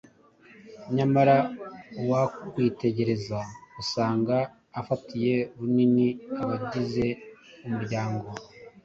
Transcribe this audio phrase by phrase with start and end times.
[0.95, 1.37] Nyamara
[2.09, 4.37] wakwitegereza ugasanga
[4.79, 6.07] afatiye runini
[6.41, 7.05] abagize
[7.67, 8.29] umuryango.